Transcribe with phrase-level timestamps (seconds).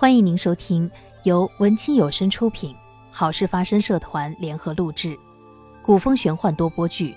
[0.00, 0.88] 欢迎您收听
[1.24, 2.72] 由文清有声出品、
[3.10, 5.18] 好事发生社团联合录制、
[5.82, 7.10] 古风玄幻多播剧《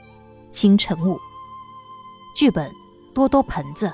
[0.49, 1.13] 清晨雾》，
[2.35, 2.71] 剧本
[3.13, 3.93] 多多盆子，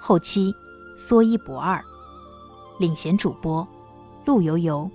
[0.00, 0.54] 后期
[0.96, 1.84] 说一不二，
[2.78, 3.68] 领衔主播
[4.24, 4.90] 陆游游、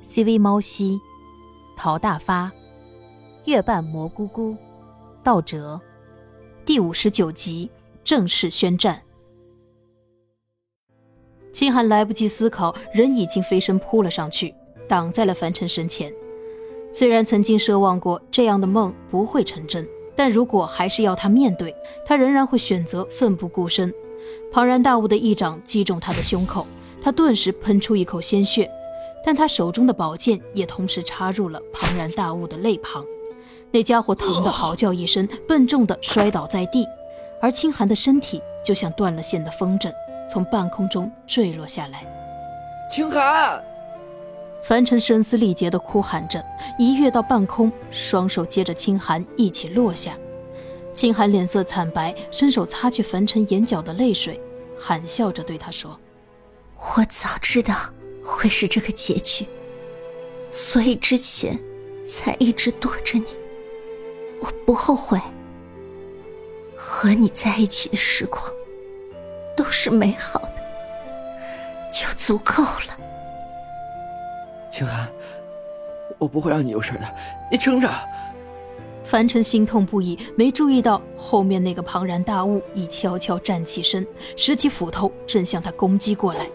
[0.00, 1.00] CV 猫西、
[1.76, 2.48] 陶大发、
[3.46, 4.56] 月半蘑菇菇、
[5.24, 5.80] 道哲，
[6.64, 7.68] 第五十九集
[8.04, 9.02] 正式宣战。
[11.56, 14.54] 秦寒来不及思考，人已经飞身扑了上去，
[14.86, 16.12] 挡在了樊晨身前。
[16.92, 21.74] 虽然曾经奢望过这样的梦不会成真，但如果还是要他面对，
[22.04, 23.90] 他仍然会选择奋不顾身。
[24.52, 26.66] 庞然大物的一掌击中他的胸口，
[27.00, 28.70] 他顿时喷出一口鲜血，
[29.24, 33.02] 但他手中的宝剑也同时插入了庞然大物的肋旁。
[33.70, 36.86] 那家伙疼得嚎叫一声，笨重地摔倒在地，
[37.40, 39.90] 而清寒的身体就像断了线的风筝。
[40.28, 42.04] 从半空中坠落下来，
[42.90, 43.62] 清寒，
[44.64, 46.44] 樊尘声嘶力竭地哭喊着，
[46.78, 50.16] 一跃到半空，双手接着清寒一起落下。
[50.92, 54.40] 清寒脸色惨白，伸手擦去樊尘眼角的泪水，
[54.78, 55.98] 含笑着对他说
[56.96, 57.74] ：“我早知道
[58.24, 59.46] 会是这个结局，
[60.50, 61.58] 所以之前
[62.06, 63.26] 才一直躲着你。
[64.40, 65.20] 我不后悔，
[66.76, 68.42] 和你在一起的时光。”
[69.56, 70.50] 都是美好的，
[71.90, 72.96] 就足够了。
[74.70, 75.08] 清寒，
[76.18, 77.14] 我不会让你有事的，
[77.50, 77.90] 你撑着。
[79.02, 84.04] 凡尘心痛不已，没注意到后面那个庞然大物已悄悄站起身，
[84.36, 86.46] 拾起斧头正向他攻击过来。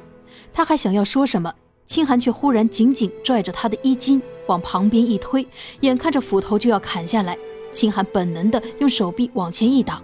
[0.54, 1.54] 他还想要说什么，
[1.86, 5.48] 清寒却忽然紧紧拽着他的衣襟往旁边一推，
[5.80, 7.38] 眼看着斧头就要砍下来，
[7.72, 10.04] 清寒本能的用手臂往前一挡。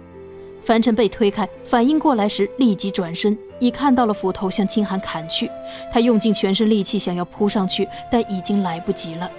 [0.62, 5.50] 樊晨被推开，反应过来时立即转身，已看到了斧头向清寒砍去。
[5.90, 9.30] 他用尽全身力气想要扑上去，但已经来不及了。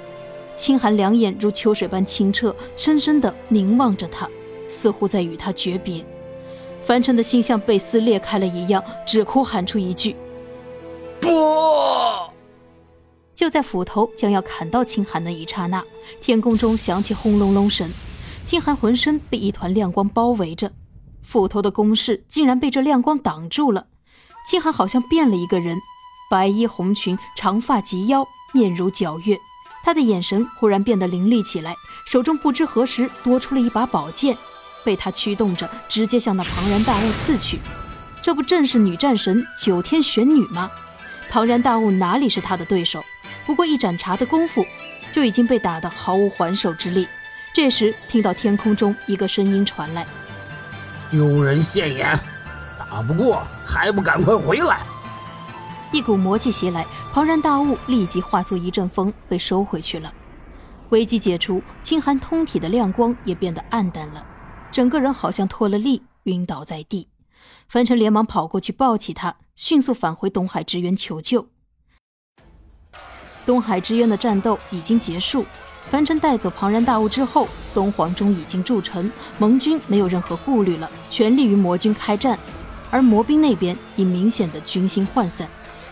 [0.58, 4.28] 清寒两眼如秋水般清澈，深深地凝望着他，
[4.68, 6.04] 似乎在与他诀别。
[6.84, 10.16] 樊晨的心像被撕裂开了一样，只哭喊出一句
[11.22, 11.30] ：“不！”
[13.36, 15.84] 就在斧头将要砍到清寒的一刹那，
[16.20, 17.88] 天空中响起轰隆隆声，
[18.44, 20.70] 清寒浑身被一团亮光包围着。
[21.30, 23.86] 斧头的攻势竟然被这亮光挡住了，
[24.48, 25.78] 清寒好像变了一个人，
[26.28, 29.38] 白衣红裙，长发及腰，面如皎月。
[29.84, 31.76] 他的眼神忽然变得凌厉起来，
[32.08, 34.36] 手中不知何时多出了一把宝剑，
[34.84, 37.60] 被他驱动着，直接向那庞然大物刺去。
[38.24, 40.72] 这不正是女战神九天玄女吗？
[41.30, 43.04] 庞然大物哪里是他的对手？
[43.46, 44.66] 不过一盏茶的功夫，
[45.12, 47.08] 就已经被打得毫无还手之力。
[47.54, 50.08] 这时，听到天空中一个声音传来。
[51.12, 52.20] 丢人现眼，
[52.78, 54.82] 打不过还不赶快回来！
[55.92, 60.14] 一股魔气袭来，庞然大物立即化作一阵风，被收回去了。
[60.90, 64.24] 危机解除，清寒通体的亮光也变得暗淡了，
[64.72, 67.08] 整个人好像脱了力，晕倒在地。
[67.68, 71.48] 樊晨连忙跑过去抱起他，迅速返回东海之渊求救。
[73.48, 75.44] 东海之渊的战斗已经结束。
[75.90, 82.38] 樊晨带走庞然大物之后，东皇钟已经铸成，盟军没有任何顾虑了，全力与魔军开战。
[82.92, 85.48] 而魔兵那边已明显的军心涣散，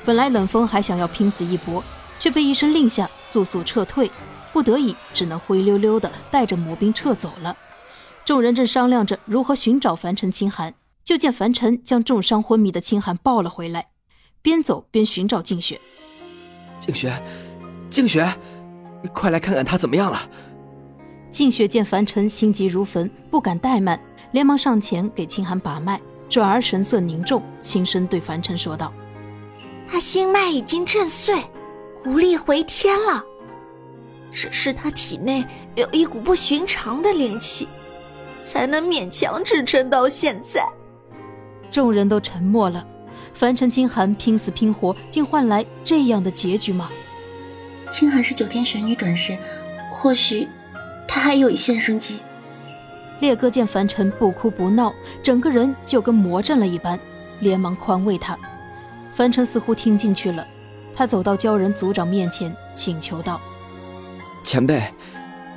[0.06, 1.84] 本来冷风还想要拼死一搏，
[2.20, 4.10] 却被一声令下速速撤退，
[4.54, 7.56] 不得已只能灰溜溜的带着魔兵撤走了。
[8.24, 13.88] 众人正商量着如何寻找樊晨、清寒，就见樊晨将重伤昏迷的清寒抱了回来，
[14.42, 15.80] 边走边寻找静雪。
[16.80, 17.12] 静雪，
[17.90, 18.28] 静雪。
[19.14, 20.20] 快来看看他怎么样了！
[21.30, 24.00] 静雪见樊尘心急如焚，不敢怠慢，
[24.32, 26.00] 连忙上前给清寒把脉，
[26.30, 28.92] 转而神色凝重，轻声对樊尘说道
[29.88, 31.36] ：“他心脉已经震碎，
[32.06, 33.24] 无力回天了，
[34.32, 37.68] 只是他体内有一股不寻常的灵气，
[38.44, 40.68] 才能勉强支撑到现在。”
[41.70, 42.86] 众人都沉默了。
[43.34, 46.90] 凡尘、清寒拼死拼活，竟换来这样的结局吗？
[47.90, 49.38] 清寒是九天玄女转世，
[49.92, 50.48] 或许
[51.08, 52.20] 她还有一线生机。
[53.20, 54.94] 烈哥见凡尘不哭不闹，
[55.24, 57.00] 整个人就跟魔怔了一般，
[57.40, 58.38] 连忙宽慰他。
[59.16, 60.46] 凡尘似乎听进去了，
[60.96, 63.42] 他走到鲛人族长面前，请求道
[64.46, 64.84] ：“前辈，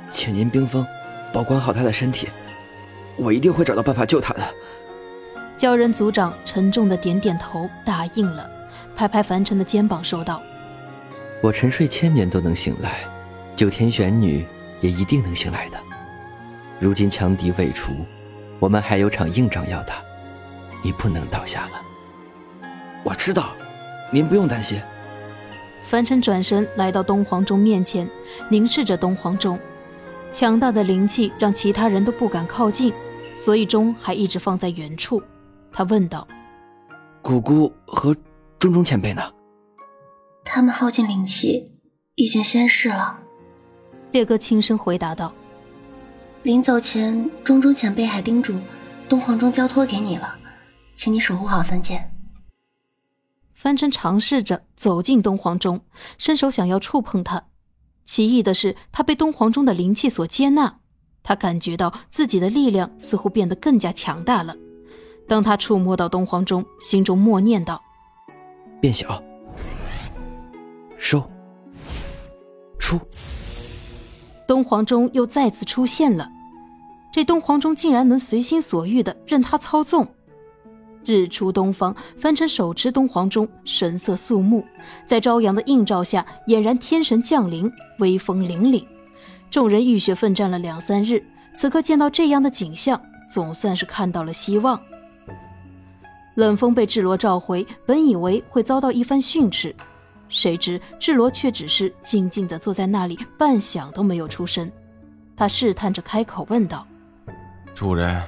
[0.09, 0.83] 请您冰封，
[1.31, 2.27] 保管好他的身体，
[3.17, 4.41] 我一定会找到办法救他的。”
[5.59, 8.49] 鲛人族长沉重的点点头，答应了，
[8.95, 10.41] 拍拍凡尘的肩膀，说道。
[11.41, 12.99] 我沉睡千年都能醒来，
[13.55, 14.45] 九天玄女
[14.79, 15.77] 也一定能醒来的。
[16.79, 17.93] 如今强敌未除，
[18.59, 19.95] 我们还有场硬仗要打，
[20.83, 21.81] 你不能倒下了。
[23.03, 23.55] 我知道，
[24.11, 24.79] 您不用担心。
[25.83, 28.07] 凡尘转身来到东皇钟面前，
[28.47, 29.59] 凝视着东皇钟。
[30.31, 32.93] 强大的灵气让其他人都不敢靠近，
[33.43, 35.21] 所以钟还一直放在原处。
[35.71, 36.27] 他问道
[37.21, 38.15] ：“姑姑和
[38.59, 39.23] 钟钟前辈呢？”
[40.53, 41.71] 他们耗尽灵气，
[42.15, 43.17] 已经仙逝了。
[44.11, 45.33] 烈哥轻声回答道
[46.43, 48.59] ：“临走前，钟钟前辈还叮嘱，
[49.07, 50.37] 东皇钟交托给你了，
[50.93, 52.13] 请你守护好三剑。”
[53.55, 55.79] 凡尘尝试着走进东皇钟，
[56.17, 57.41] 伸手想要触碰它。
[58.03, 60.79] 奇异的是，他被东皇钟的灵气所接纳，
[61.23, 64.53] 他感觉到自己的力量似乎变得更加强大了。
[65.29, 67.81] 当他触摸到东皇钟，心中默念道
[68.81, 69.23] ：“变小，
[71.01, 71.27] 收，
[72.77, 72.99] 出。”
[74.47, 76.29] 东皇钟又再次出现了。
[77.11, 80.07] 这东皇钟竟然能随心所欲的任他操纵。
[81.03, 84.63] 日出东方，凡尘手持东皇钟，神色肃穆，
[85.07, 88.85] 在朝阳的映照下，俨然天神降临，威风凛凛。
[89.49, 91.25] 众人浴血奋战了两三日，
[91.55, 94.79] 此刻见到这样的景象，总算是看到了希望。
[96.35, 99.75] 冷风被智罗召回，本以为会遭到一番训斥，
[100.31, 104.71] 谁知智罗却只是静静地坐在那里，半响都没有出声。
[105.35, 106.87] 他试探着开口问道
[107.75, 108.23] ：“主人，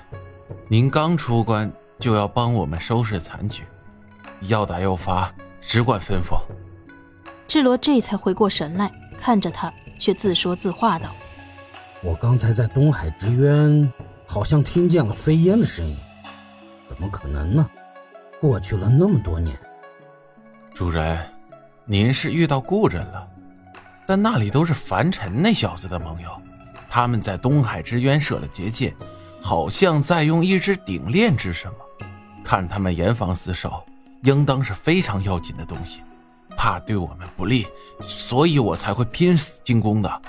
[0.67, 3.63] 您刚出关？”就要帮我们收拾残局，
[4.41, 6.37] 要打要罚，只管吩咐。
[7.47, 11.11] 智罗这才回过神来，看着他，却自说自话道
[12.03, 13.89] ：“我刚才在东海之渊，
[14.27, 15.95] 好像听见了飞烟的声音，
[16.89, 17.69] 怎么可能呢？
[18.41, 19.55] 过去了那么多年。”
[20.73, 21.17] 主人，
[21.85, 23.27] 您是遇到故人了，
[24.07, 26.29] 但那里都是凡尘那小子的盟友，
[26.89, 28.95] 他们在东海之渊设了结界，
[29.41, 31.75] 好像在用一只鼎炼制什么。
[32.41, 33.83] 看他们严防死守，
[34.23, 36.01] 应当是非常要紧的东西，
[36.55, 37.67] 怕对我们不利，
[38.01, 40.21] 所以我才会拼死进攻的。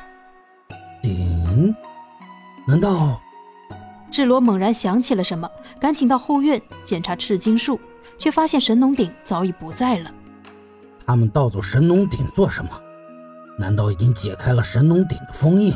[1.00, 1.72] 顶？
[2.66, 3.20] 难道？
[4.10, 5.48] 智罗猛然想起了什么，
[5.80, 7.80] 赶紧到后院检查赤金树，
[8.18, 10.10] 却发现神农鼎早已不在了。
[11.06, 12.70] 他们盗走神农鼎做什么？
[13.58, 15.72] 难道已经解开了神农鼎的封印？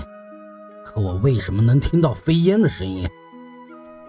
[0.85, 3.09] 可我为什么能听到飞烟的声音？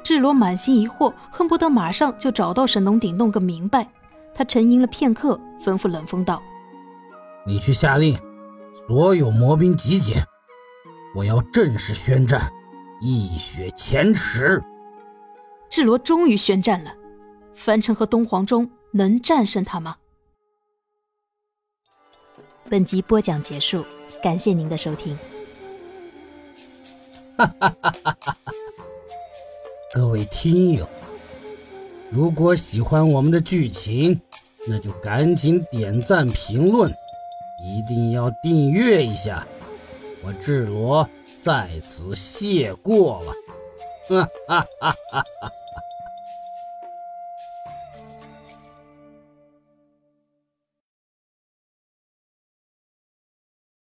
[0.01, 3.87] 智罗满心疑惑，恨不得马上就找到神农鼎弄个明白。
[4.33, 6.41] 他沉吟了片刻，吩咐冷风道
[7.45, 8.17] ：“你去下令，
[8.87, 10.23] 所有魔兵集结，
[11.13, 12.49] 我要正式宣战，
[13.01, 14.63] 一雪前耻。”
[15.69, 16.91] 智罗终于宣战了。
[17.53, 19.97] 凡尘和东皇钟能战胜他吗？
[22.69, 23.83] 本集播讲结束，
[24.21, 25.17] 感谢您的收听。
[27.35, 28.53] 哈哈哈哈哈哈。
[29.91, 30.87] 各位听友，
[32.11, 34.21] 如果喜欢我们的剧情，
[34.67, 36.93] 那就赶紧点赞、评论，
[37.65, 39.47] 一定要订阅一下。
[40.23, 41.09] 我智罗
[41.41, 43.33] 在此谢过了。
[44.09, 45.51] 哈哈哈哈哈！